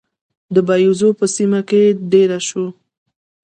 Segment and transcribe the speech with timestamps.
[0.53, 2.65] د باییزو په سیمه کې دېره شو.